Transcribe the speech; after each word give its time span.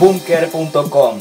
Bunker.com, 0.00 1.18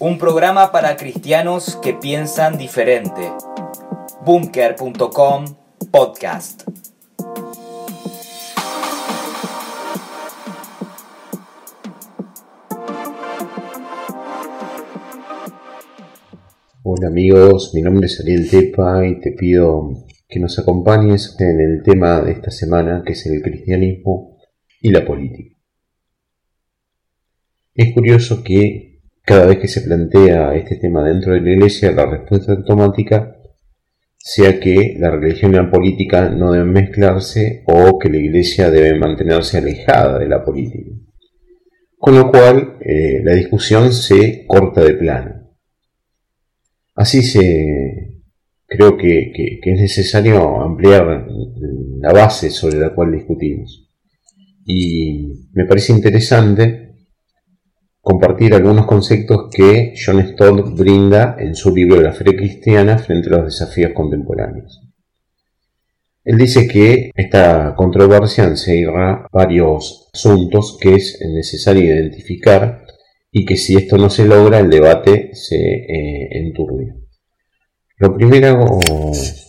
un 0.00 0.18
programa 0.18 0.70
para 0.70 0.94
cristianos 0.94 1.76
que 1.82 1.94
piensan 1.94 2.58
diferente. 2.58 3.32
Bunker.com 4.26 5.46
Podcast. 5.90 6.64
Hola 16.82 17.08
amigos, 17.08 17.72
mi 17.72 17.80
nombre 17.80 18.04
es 18.04 18.20
Ariel 18.20 18.50
Tepa 18.50 19.06
y 19.06 19.18
te 19.18 19.32
pido 19.32 20.04
que 20.28 20.40
nos 20.40 20.58
acompañes 20.58 21.34
en 21.40 21.58
el 21.58 21.82
tema 21.82 22.20
de 22.20 22.32
esta 22.32 22.50
semana 22.50 23.02
que 23.02 23.14
es 23.14 23.24
el 23.24 23.40
cristianismo 23.40 24.36
y 24.82 24.90
la 24.90 25.06
política. 25.06 25.54
Es 27.74 27.92
curioso 27.92 28.44
que 28.44 29.00
cada 29.22 29.46
vez 29.46 29.58
que 29.58 29.68
se 29.68 29.80
plantea 29.80 30.54
este 30.54 30.76
tema 30.76 31.02
dentro 31.02 31.32
de 31.32 31.40
la 31.40 31.52
iglesia, 31.52 31.90
la 31.90 32.06
respuesta 32.06 32.52
automática 32.52 33.36
sea 34.16 34.60
que 34.60 34.96
la 34.98 35.10
religión 35.10 35.52
y 35.52 35.56
la 35.56 35.70
política 35.70 36.28
no 36.28 36.52
deben 36.52 36.70
mezclarse 36.70 37.64
o 37.66 37.98
que 37.98 38.10
la 38.10 38.18
iglesia 38.18 38.70
debe 38.70 38.96
mantenerse 38.96 39.58
alejada 39.58 40.20
de 40.20 40.28
la 40.28 40.44
política. 40.44 40.90
Con 41.98 42.14
lo 42.14 42.30
cual, 42.30 42.78
eh, 42.80 43.22
la 43.24 43.34
discusión 43.34 43.92
se 43.92 44.46
corta 44.46 44.84
de 44.84 44.94
plano. 44.94 45.50
Así 46.94 47.22
se 47.22 48.20
creo 48.66 48.96
que, 48.96 49.32
que 49.34 49.72
es 49.72 49.80
necesario 49.80 50.60
ampliar 50.62 51.26
la 52.00 52.12
base 52.12 52.50
sobre 52.50 52.78
la 52.78 52.94
cual 52.94 53.12
discutimos. 53.12 53.90
Y 54.64 55.48
me 55.52 55.64
parece 55.64 55.92
interesante 55.92 56.83
compartir 58.04 58.54
algunos 58.54 58.84
conceptos 58.84 59.48
que 59.50 59.94
John 59.96 60.20
Stott 60.28 60.76
brinda 60.76 61.36
en 61.38 61.54
su 61.54 61.74
libro 61.74 62.02
la 62.02 62.12
fe 62.12 62.24
cristiana 62.36 62.98
frente 62.98 63.30
a 63.30 63.38
los 63.38 63.46
desafíos 63.46 63.92
contemporáneos. 63.94 64.82
Él 66.22 66.36
dice 66.36 66.68
que 66.68 67.10
esta 67.14 67.74
controversia 67.74 68.44
encierra 68.44 69.26
varios 69.32 70.10
asuntos 70.12 70.76
que 70.80 70.94
es 70.94 71.18
necesario 71.34 71.82
identificar 71.82 72.84
y 73.30 73.46
que 73.46 73.56
si 73.56 73.76
esto 73.76 73.96
no 73.96 74.10
se 74.10 74.26
logra 74.26 74.58
el 74.58 74.68
debate 74.68 75.30
se 75.32 75.56
eh, 75.56 76.28
enturbia. 76.32 76.94
Lo 77.96 78.14
primero 78.14 78.78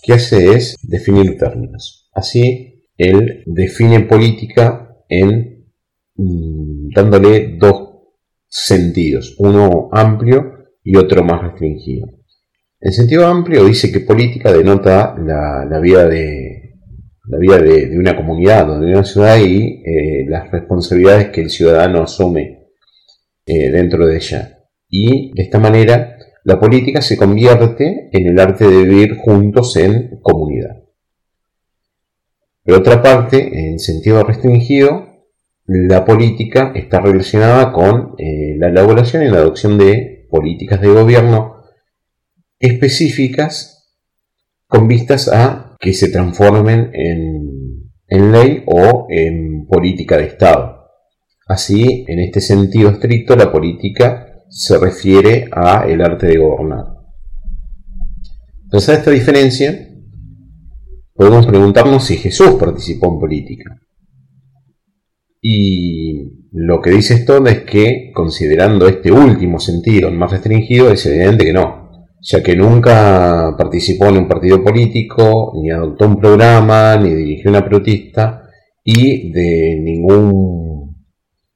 que 0.01 0.13
hace 0.13 0.53
es 0.53 0.77
definir 0.81 1.37
términos. 1.37 2.09
Así, 2.13 2.85
él 2.97 3.43
define 3.45 4.01
política 4.01 4.97
en 5.09 5.65
mm, 6.15 6.89
dándole 6.95 7.57
dos 7.57 7.84
sentidos, 8.57 9.35
uno 9.39 9.89
amplio 9.91 10.69
y 10.81 10.95
otro 10.95 11.25
más 11.25 11.41
restringido. 11.41 12.07
En 12.79 12.93
sentido 12.93 13.27
amplio 13.27 13.65
dice 13.65 13.91
que 13.91 13.99
política 13.99 14.53
denota 14.53 15.13
la, 15.17 15.79
vida 15.79 16.07
de 16.07 16.75
la 17.27 17.37
vida 17.37 17.57
de, 17.57 17.97
una 17.97 18.15
comunidad, 18.15 18.65
de 18.79 18.85
una 18.93 19.03
ciudad 19.03 19.37
y 19.39 19.83
eh, 19.83 20.25
las 20.29 20.49
responsabilidades 20.51 21.31
que 21.31 21.41
el 21.41 21.49
ciudadano 21.49 22.03
asume 22.03 22.69
eh, 23.45 23.71
dentro 23.71 24.07
de 24.07 24.15
ella. 24.15 24.59
Y 24.89 25.33
de 25.33 25.43
esta 25.43 25.59
manera 25.59 26.17
la 26.45 26.57
política 26.57 27.01
se 27.01 27.17
convierte 27.17 28.09
en 28.13 28.27
el 28.27 28.39
arte 28.39 28.67
de 28.67 28.83
vivir 28.83 29.17
juntos 29.17 29.75
en 29.75 30.19
comunidad. 30.21 30.81
Por 32.63 32.75
otra 32.75 33.01
parte, 33.01 33.69
en 33.71 33.79
sentido 33.79 34.23
restringido, 34.23 35.14
la 35.65 36.05
política 36.05 36.71
está 36.75 36.99
relacionada 36.99 37.71
con 37.71 38.15
eh, 38.17 38.55
la 38.57 38.69
elaboración 38.69 39.23
y 39.23 39.29
la 39.29 39.37
adopción 39.37 39.77
de 39.77 40.27
políticas 40.29 40.81
de 40.81 40.89
gobierno 40.89 41.55
específicas 42.59 43.93
con 44.67 44.87
vistas 44.87 45.27
a 45.27 45.75
que 45.79 45.93
se 45.93 46.09
transformen 46.09 46.91
en, 46.93 47.91
en 48.07 48.31
ley 48.31 48.63
o 48.67 49.07
en 49.09 49.65
política 49.67 50.17
de 50.17 50.25
Estado. 50.25 50.87
Así, 51.47 52.05
en 52.07 52.19
este 52.19 52.41
sentido 52.41 52.89
estricto, 52.89 53.35
la 53.35 53.51
política 53.51 54.43
se 54.49 54.77
refiere 54.77 55.47
a 55.51 55.85
el 55.87 56.01
arte 56.01 56.27
de 56.27 56.37
gobernar. 56.37 56.85
A 58.71 58.77
esta 58.77 59.11
diferencia, 59.11 59.87
podemos 61.13 61.45
preguntarnos 61.45 62.03
si 62.03 62.17
Jesús 62.17 62.55
participó 62.59 63.13
en 63.13 63.19
política. 63.19 63.79
Y 65.47 66.47
lo 66.53 66.81
que 66.81 66.89
dice 66.89 67.13
Stone 67.13 67.51
es 67.51 67.59
que, 67.65 68.09
considerando 68.15 68.87
este 68.87 69.11
último 69.11 69.59
sentido, 69.59 70.09
el 70.09 70.15
más 70.15 70.31
restringido, 70.31 70.89
es 70.89 71.05
evidente 71.05 71.45
que 71.45 71.53
no, 71.53 71.91
ya 72.19 72.41
que 72.41 72.55
nunca 72.55 73.53
participó 73.55 74.07
en 74.07 74.17
un 74.17 74.27
partido 74.27 74.63
político, 74.63 75.53
ni 75.61 75.69
adoptó 75.69 76.07
un 76.07 76.19
programa, 76.19 76.97
ni 76.97 77.13
dirigió 77.13 77.51
una 77.51 77.63
protesta, 77.63 78.41
y 78.83 79.31
de 79.31 79.79
ningún 79.83 80.95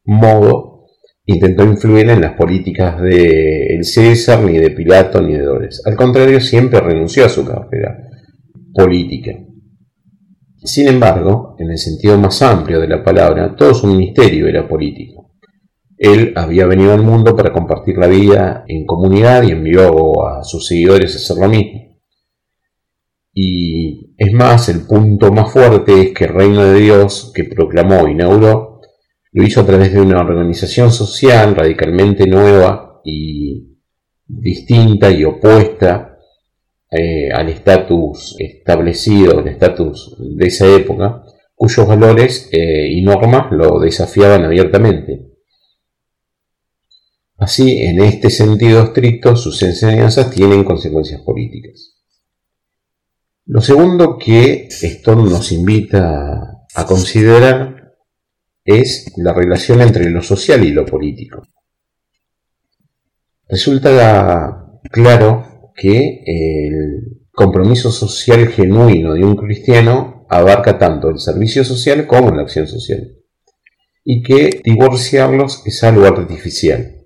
modo 0.05 0.85
intentó 1.25 1.63
influir 1.63 2.11
en 2.11 2.21
las 2.21 2.33
políticas 2.33 3.01
de 3.01 3.75
el 3.75 3.85
César, 3.85 4.43
ni 4.43 4.59
de 4.59 4.69
Pilato, 4.69 5.19
ni 5.19 5.33
de 5.33 5.41
Dores. 5.41 5.81
Al 5.83 5.95
contrario, 5.95 6.39
siempre 6.39 6.79
renunció 6.79 7.25
a 7.25 7.29
su 7.29 7.43
carrera 7.43 7.97
política. 8.71 9.31
Sin 10.63 10.87
embargo, 10.87 11.55
en 11.57 11.71
el 11.71 11.77
sentido 11.77 12.17
más 12.17 12.41
amplio 12.41 12.79
de 12.81 12.87
la 12.87 13.03
palabra, 13.03 13.55
todo 13.55 13.73
su 13.73 13.87
ministerio 13.87 14.47
era 14.47 14.67
político. 14.67 15.31
Él 15.97 16.33
había 16.35 16.65
venido 16.65 16.93
al 16.93 17.03
mundo 17.03 17.35
para 17.35 17.51
compartir 17.51 17.97
la 17.97 18.07
vida 18.07 18.63
en 18.67 18.85
comunidad 18.85 19.43
y 19.43 19.51
envió 19.51 20.25
a 20.25 20.43
sus 20.43 20.67
seguidores 20.67 21.13
a 21.13 21.17
hacer 21.17 21.37
lo 21.37 21.49
mismo. 21.49 21.99
Y 23.33 24.13
es 24.17 24.33
más, 24.33 24.69
el 24.69 24.81
punto 24.81 25.31
más 25.31 25.51
fuerte 25.51 26.01
es 26.01 26.13
que 26.13 26.25
el 26.25 26.33
reino 26.33 26.63
de 26.63 26.79
Dios 26.79 27.31
que 27.33 27.45
proclamó 27.45 28.07
e 28.07 28.11
inauguró 28.11 28.81
lo 29.31 29.43
hizo 29.43 29.61
a 29.61 29.65
través 29.65 29.93
de 29.93 30.01
una 30.01 30.19
organización 30.19 30.91
social 30.91 31.55
radicalmente 31.55 32.25
nueva 32.25 33.01
y 33.03 33.77
distinta 34.25 35.11
y 35.11 35.23
opuesta 35.23 36.08
eh, 36.91 37.31
al 37.31 37.49
estatus 37.49 38.35
establecido, 38.39 39.39
el 39.39 39.47
estatus 39.47 40.15
de 40.17 40.47
esa 40.47 40.67
época, 40.67 41.23
cuyos 41.55 41.87
valores 41.87 42.49
eh, 42.51 42.87
y 42.89 43.01
normas 43.01 43.51
lo 43.51 43.79
desafiaban 43.79 44.45
abiertamente. 44.45 45.27
Así, 47.37 47.83
en 47.83 48.01
este 48.01 48.29
sentido 48.29 48.83
estricto, 48.83 49.35
sus 49.35 49.61
enseñanzas 49.63 50.31
tienen 50.31 50.63
consecuencias 50.63 51.21
políticas. 51.21 51.95
Lo 53.45 53.61
segundo 53.61 54.17
que 54.17 54.67
esto 54.69 55.15
nos 55.15 55.51
invita 55.51 56.65
a 56.75 56.85
considerar 56.85 57.95
es 58.63 59.11
la 59.17 59.33
relación 59.33 59.81
entre 59.81 60.09
lo 60.09 60.21
social 60.21 60.63
y 60.63 60.71
lo 60.71 60.85
político. 60.85 61.41
Resulta 63.47 64.79
claro 64.91 65.48
que 65.79 66.23
el 66.25 67.19
compromiso 67.31 67.91
social 67.91 68.47
genuino 68.49 69.13
de 69.13 69.23
un 69.23 69.35
cristiano 69.35 70.25
abarca 70.29 70.77
tanto 70.77 71.09
el 71.09 71.19
servicio 71.19 71.63
social 71.63 72.05
como 72.05 72.31
la 72.31 72.41
acción 72.41 72.67
social, 72.67 73.15
y 74.03 74.21
que 74.21 74.61
divorciarlos 74.63 75.63
es 75.65 75.83
algo 75.83 76.05
artificial, 76.05 77.05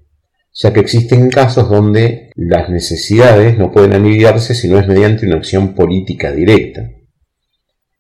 ya 0.53 0.73
que 0.73 0.79
existen 0.79 1.29
casos 1.29 1.69
donde 1.69 2.31
las 2.35 2.69
necesidades 2.69 3.57
no 3.57 3.72
pueden 3.72 3.94
aliviarse 3.94 4.56
si 4.56 4.67
no 4.67 4.79
es 4.79 4.88
mediante 4.88 5.25
una 5.25 5.38
acción 5.38 5.75
política 5.75 6.31
directa. 6.31 6.90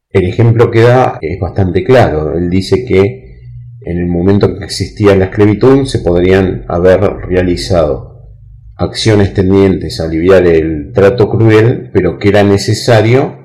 El 0.09 0.27
ejemplo 0.27 0.69
que 0.69 0.81
da 0.81 1.17
es 1.21 1.39
bastante 1.39 1.83
claro. 1.83 2.37
Él 2.37 2.49
dice 2.49 2.85
que 2.85 3.23
en 3.81 3.97
el 3.97 4.05
momento 4.05 4.45
en 4.45 4.59
que 4.59 4.65
existía 4.65 5.15
la 5.15 5.25
esclavitud 5.25 5.85
se 5.85 5.99
podrían 5.99 6.65
haber 6.67 7.01
realizado 7.01 8.12
acciones 8.75 9.33
tendientes 9.33 9.99
a 9.99 10.05
aliviar 10.05 10.45
el 10.47 10.91
trato 10.93 11.29
cruel, 11.29 11.89
pero 11.93 12.17
que 12.17 12.29
era 12.29 12.43
necesario 12.43 13.43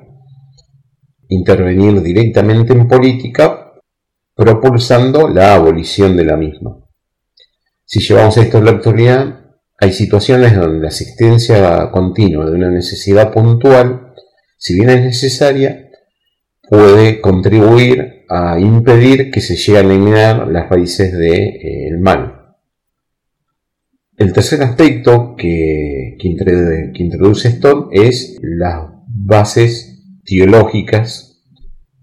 intervenir 1.27 2.01
directamente 2.01 2.73
en 2.73 2.87
política, 2.87 3.73
propulsando 4.35 5.27
la 5.27 5.55
abolición 5.55 6.15
de 6.15 6.25
la 6.25 6.37
misma. 6.37 6.77
Si 7.85 7.99
llevamos 7.99 8.37
esto 8.37 8.57
a 8.57 8.61
la 8.61 8.71
actualidad, 8.71 9.39
hay 9.79 9.93
situaciones 9.93 10.55
donde 10.55 10.79
la 10.79 10.87
existencia 10.87 11.89
continua 11.91 12.45
de 12.45 12.53
una 12.53 12.69
necesidad 12.69 13.31
puntual, 13.31 14.13
si 14.57 14.73
bien 14.73 14.89
es 14.89 15.01
necesaria, 15.01 15.89
puede 16.67 17.21
contribuir 17.21 18.25
a 18.29 18.59
impedir 18.59 19.31
que 19.31 19.41
se 19.41 19.55
lleguen 19.55 19.89
a 19.89 19.93
eliminar 19.93 20.47
las 20.47 20.69
raíces 20.69 21.11
del 21.11 21.19
de, 21.19 21.87
eh, 21.87 21.97
mal. 21.99 22.38
El 24.19 24.33
tercer 24.33 24.61
aspecto 24.63 25.33
que, 25.37 26.17
introduce 26.19 27.47
esto 27.47 27.87
es 27.89 28.37
las 28.41 28.89
bases 29.07 30.03
teológicas 30.25 31.41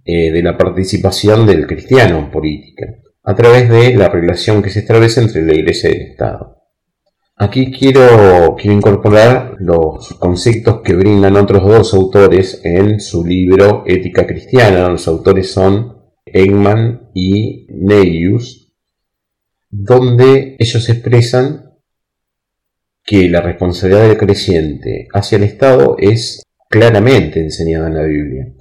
eh, 0.02 0.32
de 0.32 0.42
la 0.42 0.56
participación 0.56 1.46
del 1.46 1.66
cristiano 1.66 2.18
en 2.18 2.30
política. 2.30 2.86
a 3.22 3.34
través 3.34 3.68
de 3.68 3.94
la 3.96 4.08
relación 4.08 4.62
que 4.62 4.70
se 4.70 4.78
establece 4.78 5.20
entre 5.20 5.42
la 5.42 5.54
Iglesia 5.54 5.90
y 5.90 5.94
el 5.94 6.02
Estado. 6.12 6.56
Aquí 7.36 7.70
quiero, 7.70 8.54
quiero 8.56 8.76
incorporar 8.76 9.56
los 9.58 10.14
conceptos 10.14 10.80
que 10.82 10.94
brindan 10.94 11.36
otros 11.36 11.64
dos 11.64 11.92
autores 11.92 12.60
en 12.64 13.00
su 13.00 13.26
libro 13.26 13.82
Ética 13.84 14.26
Cristiana. 14.26 14.88
Los 14.88 15.06
autores 15.08 15.50
son 15.50 15.98
Eggman 16.24 17.10
y 17.14 17.66
Neius, 17.68 18.72
donde 19.68 20.56
ellos 20.58 20.88
expresan 20.88 21.65
que 23.06 23.28
la 23.28 23.40
responsabilidad 23.40 24.08
del 24.08 24.18
creciente 24.18 25.06
hacia 25.14 25.36
el 25.36 25.44
Estado 25.44 25.94
es 25.98 26.42
claramente 26.68 27.40
enseñada 27.40 27.86
en 27.86 27.94
la 27.94 28.02
Biblia. 28.02 28.52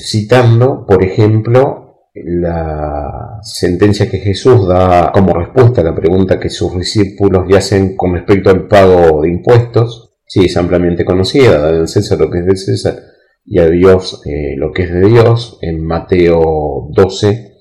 Citando, 0.00 0.86
por 0.86 1.02
ejemplo, 1.02 1.86
la 2.14 3.40
sentencia 3.42 4.08
que 4.08 4.18
Jesús 4.18 4.68
da 4.68 5.10
como 5.12 5.34
respuesta 5.34 5.80
a 5.80 5.84
la 5.84 5.94
pregunta 5.94 6.38
que 6.38 6.48
sus 6.48 6.78
discípulos 6.78 7.46
le 7.48 7.56
hacen 7.56 7.96
con 7.96 8.14
respecto 8.14 8.50
al 8.50 8.68
pago 8.68 9.22
de 9.22 9.28
impuestos, 9.28 10.14
sí, 10.24 10.44
es 10.44 10.56
ampliamente 10.56 11.04
conocida, 11.04 11.58
dar 11.58 11.74
al 11.74 11.88
César 11.88 12.18
lo 12.18 12.30
que 12.30 12.38
es 12.38 12.46
de 12.46 12.56
César 12.56 12.96
y 13.44 13.58
a 13.58 13.68
Dios 13.68 14.22
eh, 14.24 14.54
lo 14.56 14.72
que 14.72 14.84
es 14.84 14.92
de 14.92 15.08
Dios, 15.08 15.58
en 15.62 15.84
Mateo 15.84 16.88
12, 16.92 17.54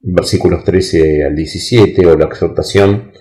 versículos 0.00 0.64
13 0.64 1.24
al 1.24 1.36
17, 1.36 2.06
o 2.06 2.16
la 2.16 2.26
exhortación 2.26 3.12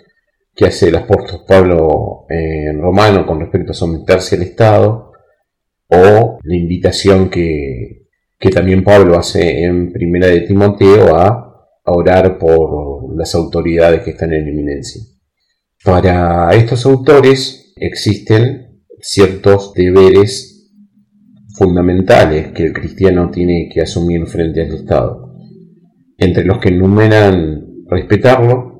que 0.56 0.66
hace 0.66 0.88
el 0.88 0.96
apóstol 0.96 1.42
Pablo 1.46 2.26
en 2.30 2.80
romano 2.80 3.26
con 3.26 3.42
respecto 3.42 3.72
a 3.72 3.76
someterse 3.76 4.36
al 4.36 4.44
Estado, 4.44 5.12
o 5.88 6.40
la 6.42 6.56
invitación 6.56 7.30
que, 7.30 8.04
también 8.54 8.84
Pablo 8.84 9.18
hace 9.18 9.64
en 9.64 9.92
Primera 9.92 10.28
de 10.28 10.42
Timoteo 10.42 11.16
a, 11.16 11.42
orar 11.88 12.38
por 12.40 13.16
las 13.16 13.36
autoridades 13.36 14.02
que 14.02 14.12
están 14.12 14.34
en 14.34 14.48
eminencia. 14.48 15.02
Para 15.84 16.50
estos 16.56 16.86
autores 16.86 17.74
existen 17.76 18.82
ciertos 19.00 19.74
deberes 19.74 20.72
fundamentales 21.56 22.52
que 22.54 22.64
el 22.64 22.74
cristiano 22.74 23.30
tiene 23.30 23.70
que 23.72 23.82
asumir 23.82 24.26
frente 24.26 24.62
al 24.62 24.74
Estado, 24.74 25.36
entre 26.18 26.44
los 26.44 26.60
que 26.60 26.70
enumeran 26.70 27.84
respetarlo, 27.88 28.75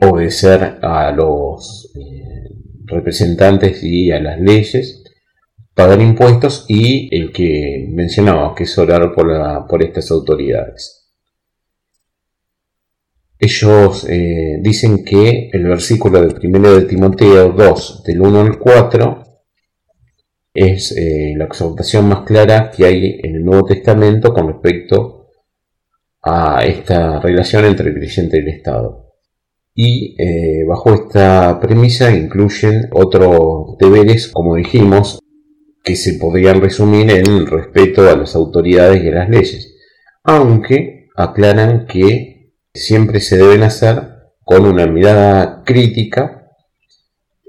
obedecer 0.00 0.78
a 0.82 1.10
los 1.12 1.92
eh, 1.94 2.48
representantes 2.86 3.82
y 3.82 4.10
a 4.10 4.20
las 4.20 4.40
leyes, 4.40 5.04
pagar 5.74 6.00
impuestos 6.00 6.66
y 6.68 7.14
el 7.14 7.32
que 7.32 7.86
mencionaba, 7.90 8.54
que 8.54 8.64
es 8.64 8.78
orar 8.78 9.12
por, 9.14 9.28
por 9.66 9.82
estas 9.82 10.10
autoridades. 10.10 11.00
Ellos 13.38 14.06
eh, 14.08 14.58
dicen 14.60 15.02
que 15.02 15.48
el 15.50 15.64
versículo 15.64 16.20
del 16.20 16.34
primero 16.34 16.76
de 16.76 16.84
Timoteo 16.84 17.52
2, 17.52 18.02
del 18.04 18.20
1 18.20 18.40
al 18.40 18.58
4, 18.58 19.24
es 20.52 20.92
eh, 20.92 21.32
la 21.36 21.44
exhortación 21.44 22.06
más 22.08 22.26
clara 22.26 22.70
que 22.70 22.84
hay 22.84 23.20
en 23.22 23.36
el 23.36 23.44
Nuevo 23.44 23.64
Testamento 23.64 24.34
con 24.34 24.48
respecto 24.48 25.28
a 26.22 26.64
esta 26.66 27.18
relación 27.20 27.64
entre 27.64 27.88
el 27.88 27.94
creyente 27.94 28.36
y 28.36 28.40
el 28.40 28.48
Estado. 28.48 29.09
Y 29.82 30.14
eh, 30.18 30.62
bajo 30.68 30.92
esta 30.92 31.58
premisa 31.58 32.14
incluyen 32.14 32.90
otros 32.92 33.78
deberes, 33.78 34.28
como 34.28 34.56
dijimos, 34.56 35.20
que 35.82 35.96
se 35.96 36.18
podrían 36.18 36.60
resumir 36.60 37.10
en 37.10 37.46
respeto 37.46 38.06
a 38.06 38.14
las 38.14 38.34
autoridades 38.34 39.02
y 39.02 39.08
a 39.08 39.12
las 39.12 39.30
leyes, 39.30 39.74
aunque 40.22 41.08
aclaran 41.16 41.86
que 41.86 42.52
siempre 42.74 43.20
se 43.20 43.38
deben 43.38 43.62
hacer 43.62 44.02
con 44.44 44.66
una 44.66 44.86
mirada 44.86 45.62
crítica 45.64 46.50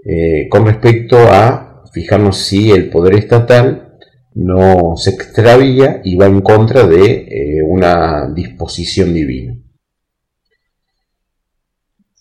eh, 0.05 0.47
con 0.49 0.65
respecto 0.65 1.17
a 1.17 1.83
fijarnos 1.91 2.37
si 2.37 2.71
el 2.71 2.89
poder 2.89 3.15
estatal 3.15 3.97
no 4.35 4.95
se 4.95 5.09
extravía 5.09 5.99
y 6.05 6.15
va 6.15 6.27
en 6.27 6.39
contra 6.39 6.87
de 6.87 7.27
eh, 7.27 7.61
una 7.61 8.31
disposición 8.33 9.13
divina. 9.13 9.60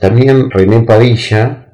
También 0.01 0.51
René 0.51 0.81
Padilla 0.83 1.71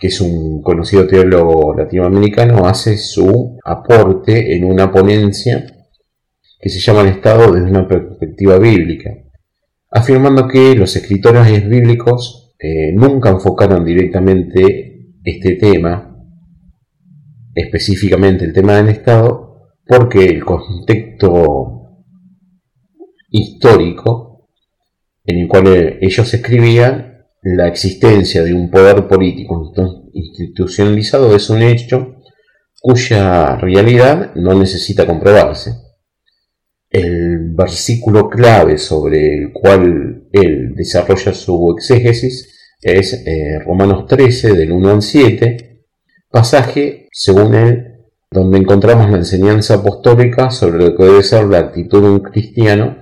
que 0.00 0.06
es 0.06 0.20
un 0.22 0.62
conocido 0.62 1.06
teólogo 1.06 1.74
latinoamericano, 1.74 2.66
hace 2.66 2.96
su 2.96 3.58
aporte 3.62 4.56
en 4.56 4.64
una 4.64 4.90
ponencia 4.90 5.66
que 6.58 6.70
se 6.70 6.80
llama 6.80 7.02
El 7.02 7.08
Estado 7.08 7.52
desde 7.52 7.68
una 7.68 7.86
perspectiva 7.86 8.58
bíblica, 8.58 9.10
afirmando 9.90 10.48
que 10.48 10.74
los 10.74 10.96
escritores 10.96 11.68
bíblicos 11.68 12.54
eh, 12.58 12.92
nunca 12.94 13.28
enfocaron 13.28 13.84
directamente 13.84 15.12
este 15.22 15.56
tema, 15.56 16.16
específicamente 17.54 18.46
el 18.46 18.54
tema 18.54 18.76
del 18.76 18.88
Estado, 18.88 19.74
porque 19.86 20.24
el 20.24 20.42
contexto 20.42 22.06
histórico 23.28 24.48
en 25.26 25.40
el 25.40 25.48
cual 25.48 25.98
ellos 26.00 26.32
escribían 26.32 27.09
la 27.42 27.68
existencia 27.68 28.42
de 28.42 28.52
un 28.52 28.70
poder 28.70 29.08
político 29.08 29.72
institucionalizado 30.12 31.34
es 31.34 31.48
un 31.48 31.62
hecho 31.62 32.16
cuya 32.80 33.56
realidad 33.56 34.34
no 34.34 34.54
necesita 34.54 35.06
comprobarse. 35.06 35.72
El 36.90 37.54
versículo 37.54 38.28
clave 38.28 38.78
sobre 38.78 39.34
el 39.34 39.52
cual 39.52 40.28
él 40.32 40.74
desarrolla 40.74 41.32
su 41.32 41.74
exégesis 41.76 42.76
es 42.82 43.12
eh, 43.26 43.58
Romanos 43.64 44.06
13 44.06 44.54
del 44.54 44.72
1 44.72 44.90
al 44.90 45.02
7, 45.02 45.84
pasaje, 46.30 47.08
según 47.12 47.54
él, 47.54 47.90
donde 48.30 48.58
encontramos 48.58 49.10
la 49.10 49.18
enseñanza 49.18 49.74
apostólica 49.74 50.50
sobre 50.50 50.78
lo 50.78 50.96
que 50.96 51.04
debe 51.04 51.22
ser 51.22 51.44
la 51.44 51.58
actitud 51.58 52.02
de 52.02 52.08
un 52.08 52.20
cristiano 52.20 52.99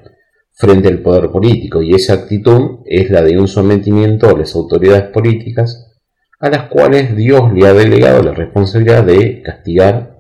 frente 0.59 0.89
al 0.89 1.03
poder 1.03 1.31
político 1.31 1.83
y 1.83 1.95
esa 1.95 2.15
actitud 2.15 2.81
es 2.85 3.11
la 3.11 3.23
de 3.23 3.39
un 3.39 3.47
sometimiento 3.47 4.29
a 4.29 4.37
las 4.37 4.57
autoridades 4.57 5.05
políticas 5.11 5.89
a 6.41 6.51
las 6.51 6.69
cuales 6.69 7.17
Dios 7.17 7.53
le 7.53 7.67
ha 7.67 7.73
delegado 7.73 8.23
la 8.23 8.33
responsabilidad 8.33 9.05
de 9.05 9.41
castigar 9.43 10.19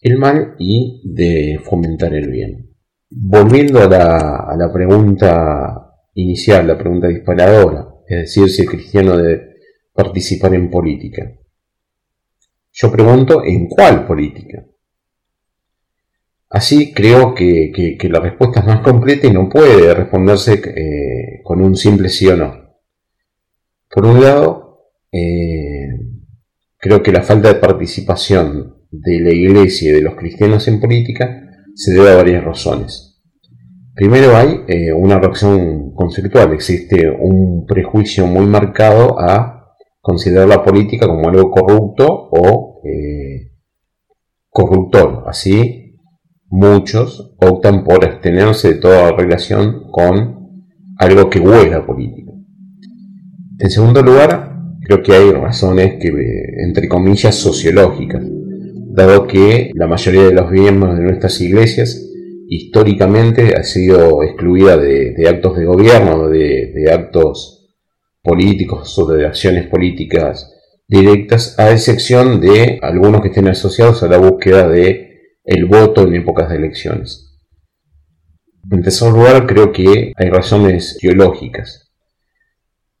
el 0.00 0.16
mal 0.16 0.54
y 0.58 1.00
de 1.04 1.58
fomentar 1.62 2.14
el 2.14 2.30
bien. 2.30 2.70
Volviendo 3.10 3.80
a 3.80 3.88
la, 3.88 4.70
pregunta 4.72 5.92
inicial, 6.14 6.66
la 6.66 6.78
pregunta 6.78 7.08
disparadora, 7.08 7.86
es 8.06 8.18
decir, 8.18 8.48
si 8.50 8.62
el 8.62 8.68
cristiano 8.68 9.16
debe 9.16 9.54
participar 9.92 10.54
en 10.54 10.70
política. 10.70 11.32
Yo 12.72 12.90
pregunto, 12.92 13.42
¿en 13.44 13.68
cuál 13.68 14.06
política? 14.06 14.64
Así 16.54 16.94
creo 16.94 17.34
que, 17.34 17.98
la 18.08 18.20
respuesta 18.20 18.60
es 18.60 18.66
más 18.66 18.78
completa 18.78 19.26
y 19.26 19.32
no 19.32 19.48
puede 19.48 19.92
responderse 19.92 20.52
eh, 20.52 21.40
con 21.42 21.60
un 21.60 21.74
simple 21.74 22.08
sí 22.08 22.28
o 22.28 22.36
no. 22.36 22.76
Por 23.90 24.06
un 24.06 24.22
lado, 24.22 24.92
eh, 25.10 25.88
creo 26.78 27.02
que 27.02 27.10
la 27.10 27.22
falta 27.22 27.48
de 27.48 27.58
participación 27.58 28.76
de 28.88 29.20
la 29.20 29.34
Iglesia 29.34 29.90
y 29.90 29.94
de 29.94 30.02
los 30.02 30.14
cristianos 30.14 30.68
en 30.68 30.78
política 30.78 31.42
se 31.74 31.92
debe 31.92 32.12
a 32.12 32.16
varias 32.18 32.44
razones. 32.44 33.20
Primero 33.92 34.36
hay 34.36 34.60
eh, 34.68 34.92
una 34.92 35.18
reacción 35.18 35.92
conceptual, 35.92 36.52
existe 36.52 37.10
un 37.10 37.66
prejuicio 37.66 38.28
muy 38.28 38.46
marcado 38.46 39.18
a 39.18 39.74
considerar 40.00 40.46
la 40.46 40.62
política 40.62 41.08
como 41.08 41.28
algo 41.28 41.50
corrupto 41.50 42.06
o 42.30 42.80
corruptor. 44.50 45.24
Así 45.26 45.83
muchos 46.54 47.34
optan 47.38 47.82
por 47.82 48.04
abstenerse 48.04 48.74
de 48.74 48.80
toda 48.80 49.10
relación 49.10 49.90
con 49.90 50.62
algo 50.98 51.28
que 51.28 51.40
huela 51.40 51.84
político. 51.84 52.32
En 53.58 53.70
segundo 53.70 54.02
lugar, 54.02 54.62
creo 54.80 55.02
que 55.02 55.14
hay 55.14 55.32
razones 55.32 55.94
que, 56.00 56.10
entre 56.64 56.86
comillas, 56.86 57.34
sociológicas, 57.34 58.22
dado 58.92 59.26
que 59.26 59.72
la 59.74 59.88
mayoría 59.88 60.26
de 60.26 60.32
los 60.32 60.48
miembros 60.52 60.96
de 60.96 61.02
nuestras 61.02 61.40
iglesias 61.40 62.00
históricamente 62.48 63.54
ha 63.56 63.64
sido 63.64 64.22
excluida 64.22 64.76
de, 64.76 65.12
actos 65.28 65.56
de 65.56 65.64
gobierno, 65.64 66.28
de, 66.28 66.72
de 66.72 66.92
actos 66.92 67.74
políticos 68.22 68.96
o 68.96 69.12
de 69.12 69.26
acciones 69.26 69.66
políticas 69.66 70.52
directas, 70.86 71.58
a 71.58 71.72
excepción 71.72 72.40
de 72.40 72.78
algunos 72.80 73.22
que 73.22 73.28
estén 73.28 73.48
asociados 73.48 74.04
a 74.04 74.08
la 74.08 74.18
búsqueda 74.18 74.68
de 74.68 75.03
el 75.44 75.66
voto 75.66 76.02
en 76.02 76.14
épocas 76.16 76.48
de 76.48 76.56
elecciones. 76.56 77.38
En 78.70 78.82
tercer 78.82 79.12
lugar, 79.12 79.46
creo 79.46 79.72
que 79.72 80.12
hay 80.16 80.30
razones 80.30 80.96
geológicas. 81.00 81.92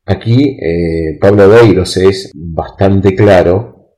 Aquí 0.06 0.58
eh, 0.60 1.18
Pablo 1.18 1.48
Deiros 1.48 1.96
es 1.96 2.30
bastante 2.34 3.14
claro, 3.14 3.96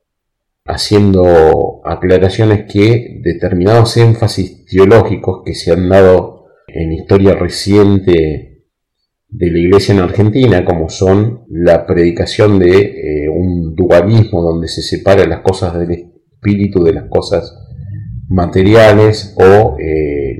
haciendo 0.63 1.81
aclaraciones 1.83 2.65
que 2.71 3.19
determinados 3.21 3.97
énfasis 3.97 4.65
teológicos 4.65 5.41
que 5.45 5.53
se 5.53 5.73
han 5.73 5.89
dado 5.89 6.45
en 6.67 6.93
historia 6.93 7.35
reciente 7.35 8.63
de 9.29 9.51
la 9.51 9.59
iglesia 9.59 9.93
en 9.93 10.01
Argentina, 10.01 10.63
como 10.63 10.87
son 10.87 11.45
la 11.49 11.85
predicación 11.85 12.59
de 12.59 13.25
eh, 13.25 13.29
un 13.29 13.75
dualismo 13.75 14.41
donde 14.41 14.69
se 14.69 14.81
separan 14.81 15.29
las 15.29 15.41
cosas 15.41 15.77
del 15.77 15.91
espíritu 15.91 16.83
de 16.83 16.93
las 16.93 17.09
cosas 17.09 17.66
materiales 18.29 19.33
o 19.37 19.77
eh, 19.79 20.37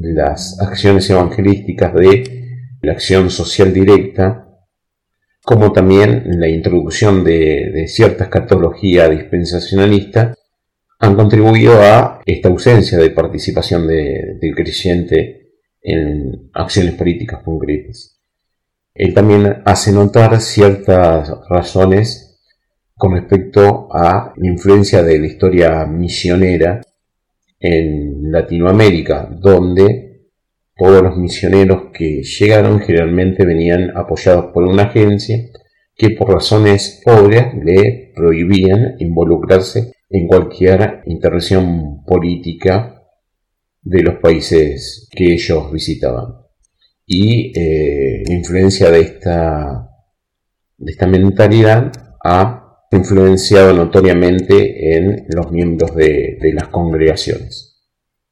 las 0.00 0.60
acciones 0.60 1.08
evangelísticas 1.10 1.94
de 1.94 2.42
la 2.82 2.92
acción 2.92 3.30
social 3.30 3.72
directa, 3.72 4.48
como 5.44 5.72
también 5.72 6.24
la 6.40 6.48
introducción 6.48 7.24
de, 7.24 7.86
cierta 7.88 8.24
escatología 8.24 9.08
dispensacionalista, 9.08 10.34
han 10.98 11.16
contribuido 11.16 11.80
a 11.80 12.20
esta 12.24 12.48
ausencia 12.48 12.98
de 12.98 13.10
participación 13.10 13.88
del 13.88 14.54
creyente 14.54 15.50
en 15.80 16.50
acciones 16.52 16.94
políticas 16.94 17.42
concretas. 17.42 18.20
Él 18.94 19.14
también 19.14 19.62
hace 19.64 19.90
notar 19.90 20.40
ciertas 20.40 21.32
razones 21.48 22.31
con 23.02 23.16
respecto 23.16 23.88
a 23.90 24.32
la 24.36 24.46
influencia 24.48 25.02
de 25.02 25.18
la 25.18 25.26
historia 25.26 25.84
misionera 25.86 26.80
en 27.58 28.30
Latinoamérica, 28.30 29.28
donde 29.28 30.28
todos 30.76 31.02
los 31.02 31.16
misioneros 31.16 31.90
que 31.92 32.22
llegaron 32.22 32.78
generalmente 32.78 33.44
venían 33.44 33.90
apoyados 33.96 34.52
por 34.54 34.62
una 34.62 34.84
agencia 34.84 35.36
que 35.96 36.10
por 36.10 36.32
razones 36.32 37.02
obvias 37.04 37.52
le 37.64 38.12
prohibían 38.14 38.94
involucrarse 39.00 39.94
en 40.08 40.28
cualquier 40.28 41.00
intervención 41.06 42.04
política 42.04 43.02
de 43.82 44.00
los 44.00 44.20
países 44.20 45.08
que 45.10 45.32
ellos 45.32 45.72
visitaban. 45.72 46.36
Y 47.04 47.50
eh, 47.58 48.22
la 48.28 48.32
influencia 48.32 48.92
de 48.92 49.00
esta, 49.00 49.88
de 50.78 50.92
esta 50.92 51.08
mentalidad 51.08 51.90
ha 52.24 52.61
influenciado 52.92 53.72
notoriamente 53.72 54.96
en 54.96 55.26
los 55.34 55.50
miembros 55.50 55.94
de, 55.94 56.38
las 56.54 56.68
congregaciones. 56.68 57.80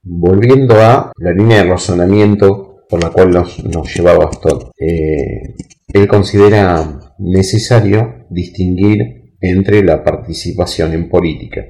Volviendo 0.03 0.75
a 0.81 1.13
la 1.17 1.33
línea 1.33 1.63
de 1.63 1.71
razonamiento 1.71 2.85
por 2.89 3.03
la 3.03 3.11
cual 3.11 3.31
nos, 3.31 3.95
llevaba 3.95 4.27
Astor, 4.27 4.71
eh, 4.79 5.55
él 5.93 6.09
considera 6.09 7.15
necesario 7.19 8.27
distinguir 8.31 9.35
entre 9.41 9.83
la 9.83 10.03
participación 10.05 10.93
en 10.93 11.09
política 11.09 11.65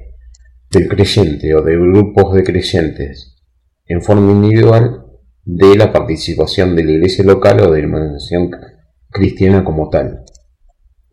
del 0.71 0.89
creyente 0.89 1.55
o 1.55 1.63
de 1.63 1.77
grupos 1.77 2.35
de 2.35 2.45
creyentes 2.45 3.37
en 3.87 4.03
forma 4.03 4.31
individual 4.31 5.05
de 5.45 5.77
la 5.77 5.93
participación 5.93 6.77
de 6.77 6.85
la 6.85 6.93
iglesia 6.93 7.25
local 7.25 7.61
o 7.61 7.73
de 7.73 7.83
la 7.83 7.89
organización 7.89 8.51
cristiana 9.11 9.65
como 9.65 9.89
tal. 9.91 10.25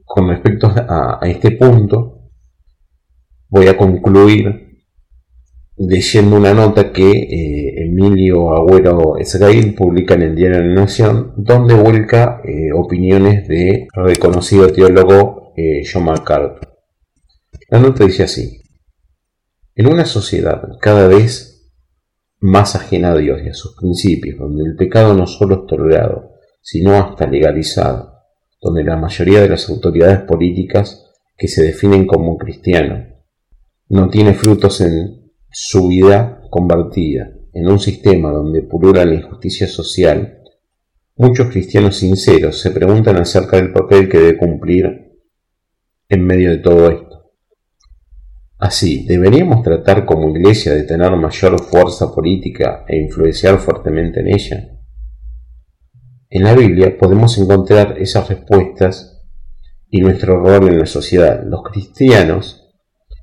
Con 0.08 0.30
respecto 0.30 0.68
a, 0.68 1.20
este 1.24 1.52
punto, 1.52 2.32
voy 3.50 3.68
a 3.68 3.76
concluir 3.76 4.80
leyendo 5.76 6.38
una 6.38 6.54
nota 6.54 6.94
que 6.94 7.12
eh, 7.12 7.84
Emilio 7.84 8.54
Agüero 8.54 9.18
Esraín 9.18 9.76
publica 9.76 10.14
en 10.14 10.22
el 10.22 10.36
Diario 10.36 10.64
la 10.64 10.82
Nación, 10.82 11.34
donde 11.36 11.76
vuelca 11.76 12.42
eh, 12.46 12.72
opiniones 12.74 13.50
de 13.50 13.90
reconocido 13.94 14.72
teólogo 14.72 15.54
eh, 15.58 15.84
John 15.86 16.06
MacArthur. 16.06 16.62
La 17.70 17.80
nota 17.80 18.06
dice 18.06 18.24
así, 18.24 18.64
en 19.76 19.88
una 19.88 20.06
sociedad 20.06 20.64
cada 20.80 21.10
vez 21.10 21.70
más 22.40 22.78
ajena 22.78 23.12
a 23.12 23.18
Dios 23.18 23.42
y 23.44 23.50
a 23.50 23.54
sus 23.54 23.76
principios, 23.76 24.40
donde 24.40 24.64
el 24.64 24.78
pecado 24.78 25.14
no 25.14 25.28
solo 25.28 25.56
es 25.56 25.68
tolerado, 25.68 26.32
sino 26.62 26.94
hasta 26.94 27.28
legalizado, 27.28 28.17
donde 28.62 28.84
la 28.84 28.98
mayoría 28.98 29.42
de 29.42 29.50
las 29.50 29.70
autoridades 29.70 30.22
políticas 30.22 31.06
que 31.38 31.48
se 31.48 31.64
definen 31.64 32.08
como 32.08 32.38
cristianos 32.38 33.08
no 33.90 34.10
tiene 34.10 34.34
frutos 34.34 34.82
en 34.82 35.32
su 35.50 35.88
vida 35.88 36.42
convertida, 36.50 37.32
en 37.54 37.68
un 37.68 37.80
sistema 37.80 38.32
donde 38.32 38.64
pulula 38.64 39.06
la 39.06 39.16
injusticia 39.16 39.68
social, 39.68 40.42
muchos 41.16 41.50
cristianos 41.50 41.98
sinceros 41.98 42.60
se 42.60 42.72
preguntan 42.72 43.18
acerca 43.18 43.58
del 43.58 43.72
papel 43.72 44.10
que 44.10 44.18
debe 44.18 44.38
cumplir 44.38 45.20
en 46.10 46.26
medio 46.26 46.52
de 46.52 46.58
todo 46.58 46.90
esto. 46.90 47.08
Así, 48.60 49.06
deberíamos 49.06 49.62
tratar 49.62 50.06
como 50.06 50.30
Iglesia 50.36 50.74
de 50.74 50.84
tener 50.84 51.12
mayor 51.16 51.62
fuerza 51.62 52.12
política 52.14 52.86
e 52.88 52.98
influenciar 52.98 53.60
fuertemente 53.60 54.20
en 54.22 54.28
ella. 54.28 54.77
En 56.30 56.44
la 56.44 56.54
Biblia 56.54 56.98
podemos 56.98 57.38
encontrar 57.38 57.96
esas 58.00 58.30
respuestas 58.30 59.24
y 59.90 60.02
nuestro 60.02 60.40
rol 60.40 60.68
en 60.68 60.80
la 60.80 60.86
sociedad. 60.86 61.44
Los 61.46 61.64
cristianos 61.64 62.70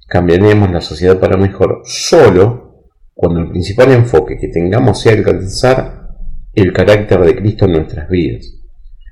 cambiaremos 0.08 0.70
la 0.70 0.80
sociedad 0.80 1.18
para 1.18 1.36
mejor 1.36 1.82
solo 1.84 2.90
cuando 3.14 3.40
el 3.40 3.50
principal 3.50 3.92
enfoque 3.92 4.36
que 4.38 4.48
tengamos 4.48 5.00
sea 5.00 5.12
alcanzar 5.12 6.08
el 6.52 6.72
carácter 6.72 7.20
de 7.20 7.36
Cristo 7.36 7.64
en 7.64 7.72
nuestras 7.72 8.08
vidas, 8.08 8.60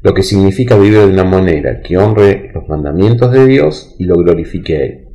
lo 0.00 0.14
que 0.14 0.22
significa 0.22 0.76
vivir 0.76 0.98
de 0.98 1.06
una 1.06 1.24
manera 1.24 1.80
que 1.80 1.96
honre 1.96 2.50
los 2.54 2.68
mandamientos 2.68 3.32
de 3.32 3.46
Dios 3.46 3.94
y 3.98 4.04
lo 4.04 4.16
glorifique 4.16 4.76
a 4.76 4.84
Él 4.84 5.12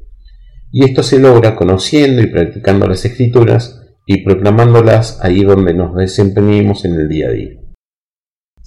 y 0.72 0.84
esto 0.84 1.04
se 1.04 1.20
logra 1.20 1.56
conociendo 1.56 2.22
y 2.22 2.28
practicando 2.28 2.88
las 2.88 3.04
escrituras 3.06 3.82
y 4.06 4.24
proclamándolas 4.24 5.20
ahí 5.24 5.44
donde 5.44 5.74
nos 5.74 5.96
desempeñemos 5.96 6.86
en 6.86 6.94
el 6.94 7.10
día 7.10 7.28
a 7.28 7.32
día. 7.32 7.67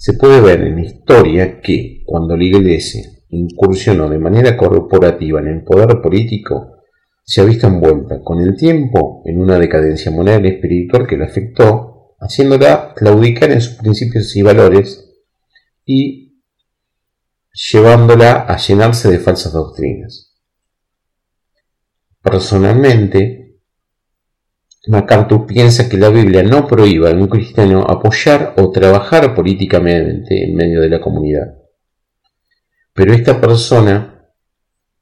Se 0.01 0.13
puede 0.13 0.41
ver 0.41 0.61
en 0.61 0.77
la 0.77 0.81
historia 0.81 1.61
que 1.61 2.01
cuando 2.07 2.35
la 2.35 2.43
Iglesia 2.43 3.03
incursionó 3.29 4.09
de 4.09 4.17
manera 4.17 4.57
corporativa 4.57 5.39
en 5.41 5.47
el 5.47 5.63
poder 5.63 6.01
político, 6.01 6.77
se 7.23 7.39
ha 7.39 7.43
visto 7.43 7.67
envuelta 7.67 8.23
con 8.23 8.39
el 8.39 8.57
tiempo 8.57 9.21
en 9.25 9.39
una 9.39 9.59
decadencia 9.59 10.09
moral 10.09 10.43
y 10.43 10.55
espiritual 10.55 11.05
que 11.05 11.17
la 11.17 11.25
afectó, 11.25 12.15
haciéndola 12.19 12.95
claudicar 12.95 13.51
en 13.51 13.61
sus 13.61 13.75
principios 13.75 14.35
y 14.35 14.41
valores 14.41 15.07
y 15.85 16.41
llevándola 17.53 18.47
a 18.47 18.57
llenarse 18.57 19.07
de 19.07 19.19
falsas 19.19 19.53
doctrinas. 19.53 20.35
Personalmente, 22.23 23.40
MacArthur 24.87 25.45
piensa 25.45 25.87
que 25.87 25.97
la 25.97 26.09
Biblia 26.09 26.41
no 26.41 26.65
prohíbe 26.65 27.09
a 27.09 27.13
un 27.13 27.27
cristiano 27.27 27.85
apoyar 27.87 28.55
o 28.57 28.71
trabajar 28.71 29.35
políticamente 29.35 30.43
en 30.43 30.55
medio 30.55 30.81
de 30.81 30.89
la 30.89 30.99
comunidad. 30.99 31.53
Pero 32.93 33.13
esta 33.13 33.39
persona, 33.39 34.25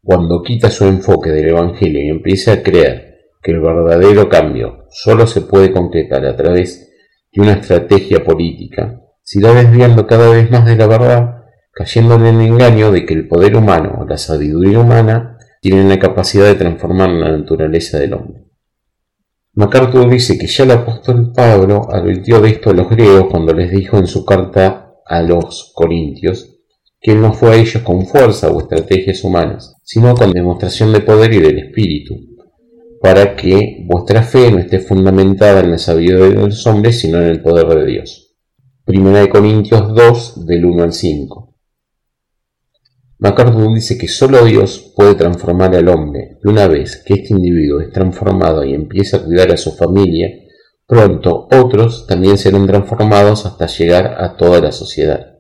cuando 0.03 0.43
quita 0.43 0.69
su 0.69 0.85
enfoque 0.85 1.29
del 1.29 1.49
Evangelio 1.49 2.03
y 2.03 2.09
empieza 2.09 2.53
a 2.53 2.61
creer 2.61 3.19
que 3.41 3.51
el 3.51 3.61
verdadero 3.61 4.27
cambio 4.27 4.85
solo 4.89 5.25
se 5.25 5.41
puede 5.41 5.71
concretar 5.71 6.25
a 6.25 6.35
través 6.35 6.91
de 7.31 7.41
una 7.41 7.53
estrategia 7.53 8.21
política, 8.21 9.01
se 9.23 9.39
irá 9.39 9.53
desviando 9.53 10.05
cada 10.05 10.29
vez 10.29 10.51
más 10.51 10.65
de 10.65 10.75
la 10.75 10.87
verdad, 10.87 11.43
cayendo 11.71 12.15
en 12.15 12.25
el 12.25 12.41
engaño 12.41 12.91
de 12.91 13.05
que 13.05 13.13
el 13.13 13.29
poder 13.29 13.55
humano 13.55 13.99
o 14.01 14.05
la 14.05 14.17
sabiduría 14.17 14.79
humana 14.79 15.37
tienen 15.61 15.87
la 15.87 15.99
capacidad 15.99 16.45
de 16.45 16.55
transformar 16.55 17.09
la 17.11 17.31
naturaleza 17.37 17.97
del 17.97 18.13
hombre. 18.13 18.48
MacArthur 19.53 20.09
dice 20.09 20.37
que 20.37 20.47
ya 20.47 20.63
el 20.63 20.71
apóstol 20.71 21.33
Pablo 21.33 21.87
advirtió 21.91 22.39
de 22.39 22.49
esto 22.49 22.69
a 22.69 22.73
los 22.73 22.89
griegos 22.89 23.27
cuando 23.31 23.53
les 23.53 23.71
dijo 23.71 23.97
en 23.97 24.07
su 24.07 24.23
carta 24.23 24.93
a 25.05 25.21
los 25.23 25.71
corintios 25.73 26.55
que 27.01 27.13
él 27.13 27.21
no 27.21 27.33
fue 27.33 27.49
a 27.49 27.55
ellos 27.55 27.81
con 27.83 28.05
fuerza 28.05 28.49
o 28.51 28.59
estrategias 28.59 29.23
humanas, 29.23 29.75
sino 29.83 30.13
con 30.15 30.31
demostración 30.31 30.91
de 30.93 30.99
poder 30.99 31.33
y 31.33 31.39
del 31.39 31.57
espíritu, 31.59 32.15
para 33.01 33.35
que 33.35 33.85
vuestra 33.87 34.21
fe 34.21 34.51
no 34.51 34.59
esté 34.59 34.79
fundamentada 34.79 35.61
en 35.61 35.71
la 35.71 35.77
sabiduría 35.77 36.41
de 36.41 36.47
los 36.47 36.67
hombres, 36.67 36.99
sino 36.99 37.17
en 37.19 37.27
el 37.27 37.41
poder 37.41 37.67
de 37.67 37.85
Dios. 37.85 38.35
Primera 38.83 39.21
de 39.21 39.29
Corintios 39.29 39.95
2, 39.95 40.45
del 40.45 40.65
1 40.65 40.83
al 40.83 40.93
5. 40.93 41.48
MacArthur 43.21 43.73
dice 43.73 43.97
que 43.97 44.07
solo 44.07 44.45
Dios 44.45 44.93
puede 44.95 45.13
transformar 45.13 45.75
al 45.75 45.89
hombre 45.89 46.37
y 46.41 46.47
una 46.47 46.67
vez 46.67 47.03
que 47.05 47.15
este 47.15 47.33
individuo 47.33 47.81
es 47.81 47.91
transformado 47.91 48.63
y 48.63 48.73
empieza 48.73 49.17
a 49.17 49.23
cuidar 49.25 49.51
a 49.51 49.57
su 49.57 49.73
familia, 49.73 50.29
pronto 50.87 51.49
otros 51.51 52.07
también 52.07 52.37
serán 52.37 52.65
transformados 52.65 53.45
hasta 53.45 53.67
llegar 53.67 54.23
a 54.23 54.37
toda 54.37 54.61
la 54.61 54.71
sociedad. 54.71 55.37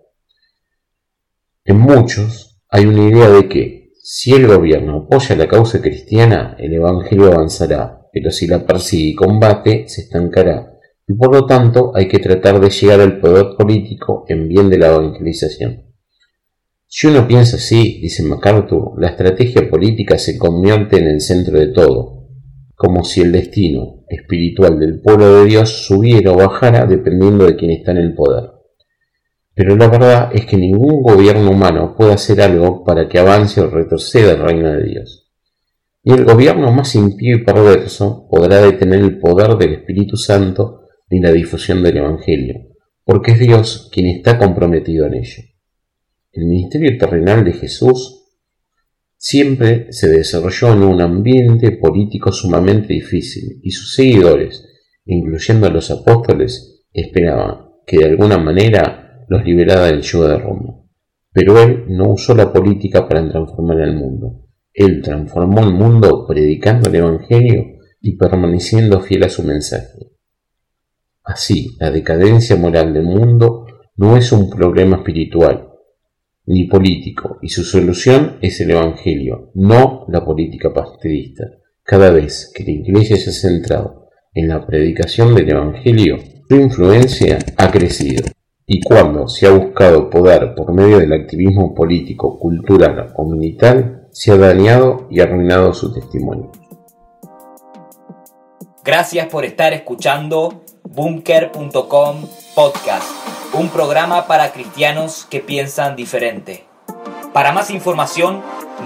En 1.63 1.79
muchos 1.79 2.59
hay 2.67 2.85
una 2.85 3.07
idea 3.09 3.29
de 3.29 3.47
que 3.47 3.93
si 4.03 4.33
el 4.33 4.47
gobierno 4.47 5.05
apoya 5.05 5.37
la 5.37 5.47
causa 5.47 5.81
cristiana, 5.81 6.57
el 6.59 6.73
Evangelio 6.73 7.27
avanzará, 7.27 8.09
pero 8.11 8.29
si 8.29 8.45
la 8.47 8.65
persigue 8.65 9.11
y 9.11 9.15
combate, 9.15 9.87
se 9.87 10.01
estancará, 10.01 10.73
y 11.07 11.13
por 11.13 11.33
lo 11.33 11.45
tanto 11.45 11.93
hay 11.95 12.09
que 12.09 12.19
tratar 12.19 12.59
de 12.59 12.71
llegar 12.71 12.99
al 12.99 13.21
poder 13.21 13.55
político 13.57 14.25
en 14.27 14.49
bien 14.49 14.69
de 14.69 14.79
la 14.79 14.87
evangelización. 14.87 15.88
Si 16.91 17.05
uno 17.05 17.27
piensa 17.27 17.57
así, 17.57 17.99
dice 18.01 18.23
MacArthur, 18.23 18.99
la 18.99 19.09
estrategia 19.09 19.69
política 19.69 20.17
se 20.17 20.39
convierte 20.39 20.97
en 20.97 21.05
el 21.07 21.21
centro 21.21 21.59
de 21.59 21.67
todo, 21.67 22.29
como 22.73 23.03
si 23.03 23.21
el 23.21 23.31
destino 23.31 24.05
espiritual 24.09 24.79
del 24.79 24.99
pueblo 24.99 25.35
de 25.35 25.45
Dios 25.45 25.85
subiera 25.85 26.31
o 26.31 26.37
bajara 26.37 26.87
dependiendo 26.87 27.45
de 27.45 27.55
quién 27.55 27.69
está 27.69 27.91
en 27.91 27.97
el 27.97 28.15
poder. 28.15 28.49
Pero 29.53 29.75
la 29.75 29.87
verdad 29.87 30.31
es 30.33 30.47
que 30.47 30.57
ningún 30.57 31.03
gobierno 31.03 31.51
humano 31.51 31.93
puede 31.95 32.13
hacer 32.13 32.41
algo 32.41 32.83
para 32.83 33.07
que 33.07 33.19
avance 33.19 33.61
o 33.61 33.69
retroceda 33.69 34.31
el 34.31 34.39
reino 34.39 34.71
de 34.71 34.83
Dios. 34.83 35.29
Ni 36.05 36.15
el 36.15 36.25
gobierno 36.25 36.71
más 36.71 36.95
impío 36.95 37.35
y 37.35 37.43
perverso 37.43 38.27
podrá 38.31 38.61
detener 38.61 39.01
el 39.01 39.19
poder 39.19 39.57
del 39.57 39.73
Espíritu 39.73 40.17
Santo 40.17 40.87
ni 41.11 41.19
la 41.19 41.31
difusión 41.31 41.83
del 41.83 41.97
Evangelio, 41.97 42.55
porque 43.03 43.33
es 43.33 43.39
Dios 43.39 43.91
quien 43.93 44.07
está 44.07 44.39
comprometido 44.39 45.05
en 45.05 45.13
ello. 45.13 45.43
El 46.39 46.45
ministerio 46.45 46.97
terrenal 46.97 47.43
de 47.43 47.51
Jesús 47.51 48.23
siempre 49.17 49.91
se 49.91 50.07
desarrolló 50.07 50.71
en 50.71 50.83
un 50.83 51.01
ambiente 51.01 51.73
político 51.73 52.31
sumamente 52.31 52.93
difícil 52.93 53.59
y 53.61 53.71
sus 53.71 53.93
seguidores, 53.93 54.63
incluyendo 55.03 55.67
a 55.67 55.69
los 55.69 55.91
apóstoles, 55.91 56.85
esperaban 56.93 57.65
que 57.85 57.97
de 57.97 58.05
alguna 58.05 58.37
manera 58.37 59.25
los 59.27 59.43
liberara 59.43 59.87
del 59.87 60.01
yugo 60.01 60.29
de 60.29 60.37
Roma. 60.37 60.81
Pero 61.33 61.61
él 61.61 61.83
no 61.89 62.11
usó 62.13 62.33
la 62.33 62.53
política 62.53 63.05
para 63.05 63.29
transformar 63.29 63.81
el 63.81 63.97
mundo. 63.97 64.45
Él 64.71 65.01
transformó 65.01 65.59
el 65.59 65.73
mundo 65.73 66.25
predicando 66.25 66.89
el 66.89 66.95
Evangelio 66.95 67.65
y 67.99 68.15
permaneciendo 68.15 69.01
fiel 69.01 69.25
a 69.25 69.29
su 69.29 69.43
mensaje. 69.43 70.13
Así, 71.21 71.75
la 71.81 71.91
decadencia 71.91 72.55
moral 72.55 72.93
del 72.93 73.03
mundo 73.03 73.65
no 73.97 74.15
es 74.15 74.31
un 74.31 74.49
problema 74.49 74.99
espiritual 74.99 75.68
ni 76.49 76.65
político, 76.65 77.37
y 77.43 77.49
su 77.49 77.63
solución 77.63 78.37
es 78.41 78.59
el 78.59 78.71
Evangelio, 78.71 79.51
no 79.53 80.05
la 80.07 80.25
política 80.25 80.73
partidista. 80.73 81.43
Cada 81.83 82.09
vez 82.09 82.51
que 82.55 82.63
la 82.63 82.71
Iglesia 82.71 83.17
se 83.17 83.29
ha 83.29 83.33
centrado 83.33 84.07
en 84.33 84.47
la 84.47 84.65
predicación 84.65 85.35
del 85.35 85.51
Evangelio, 85.51 86.17
su 86.49 86.55
influencia 86.55 87.37
ha 87.55 87.69
crecido. 87.69 88.25
Y 88.65 88.81
cuando 88.81 89.27
se 89.27 89.45
ha 89.45 89.51
buscado 89.51 90.09
poder 90.09 90.55
por 90.55 90.73
medio 90.73 90.97
del 90.97 91.13
activismo 91.13 91.75
político, 91.75 92.39
cultural 92.39 93.13
o 93.15 93.29
militar, 93.29 94.07
se 94.11 94.31
ha 94.31 94.37
dañado 94.37 95.07
y 95.11 95.19
arruinado 95.19 95.71
su 95.73 95.93
testimonio. 95.93 96.51
Gracias 98.83 99.27
por 99.27 99.45
estar 99.45 99.73
escuchando 99.73 100.63
bunker.com 100.83 102.25
podcast, 102.55 103.28
un 103.53 103.69
programa 103.69 104.27
para 104.27 104.51
cristianos 104.51 105.25
que 105.29 105.39
piensan 105.39 105.95
diferente. 105.95 106.65
Para 107.33 107.51
más 107.51 107.69
información, 107.69 108.41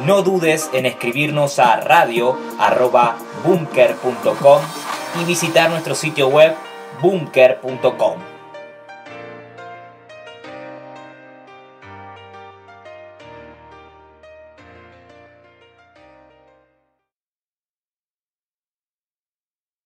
no 0.06 0.22
dudes 0.22 0.70
en 0.74 0.86
escribirnos 0.86 1.60
a 1.60 1.78
radio.bunker.com 1.78 4.62
y 5.22 5.26
visitar 5.26 5.70
nuestro 5.70 5.96
sitio 5.96 6.28
web 6.28 6.54
bunker.com. 7.02 8.33